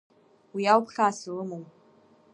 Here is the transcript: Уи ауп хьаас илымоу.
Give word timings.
Уи 0.53 0.63
ауп 0.73 0.87
хьаас 0.93 1.19
илымоу. 1.29 1.63